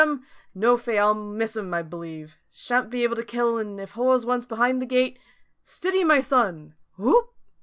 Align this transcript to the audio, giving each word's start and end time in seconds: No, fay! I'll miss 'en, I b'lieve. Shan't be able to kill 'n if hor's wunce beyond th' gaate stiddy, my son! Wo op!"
No, 0.55 0.77
fay! 0.77 0.97
I'll 0.97 1.13
miss 1.13 1.55
'en, 1.55 1.71
I 1.75 1.83
b'lieve. 1.83 2.35
Shan't 2.49 2.89
be 2.89 3.03
able 3.03 3.15
to 3.17 3.23
kill 3.23 3.59
'n 3.59 3.77
if 3.77 3.91
hor's 3.91 4.25
wunce 4.25 4.47
beyond 4.49 4.81
th' 4.81 4.87
gaate 4.87 5.19
stiddy, 5.63 6.03
my 6.03 6.21
son! 6.21 6.73
Wo 6.97 7.11
op!" 7.11 7.35